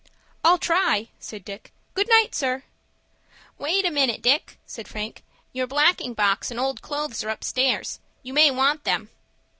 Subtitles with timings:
[0.43, 1.71] "I'll try," said Dick.
[1.93, 2.63] "Good night, sir."
[3.59, 5.23] "Wait a minute, Dick," said Frank.
[5.53, 7.99] "Your blacking box and old clothes are upstairs.
[8.23, 9.09] You may want them."